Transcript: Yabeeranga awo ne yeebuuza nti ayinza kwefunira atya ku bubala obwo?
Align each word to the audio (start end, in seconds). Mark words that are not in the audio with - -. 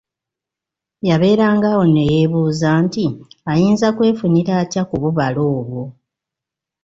Yabeeranga 1.09 1.65
awo 1.73 1.85
ne 1.93 2.03
yeebuuza 2.11 2.69
nti 2.85 3.05
ayinza 3.51 3.87
kwefunira 3.95 4.53
atya 4.63 4.83
ku 4.89 4.95
bubala 5.01 5.41
obwo? 5.55 5.83